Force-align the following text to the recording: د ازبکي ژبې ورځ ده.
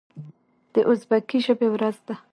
د 0.73 0.75
ازبکي 0.89 1.37
ژبې 1.45 1.67
ورځ 1.71 1.97
ده. 2.07 2.15